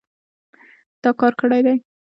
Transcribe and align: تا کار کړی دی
تا 1.01 1.09
کار 1.19 1.33
کړی 1.39 1.61
دی 1.65 1.75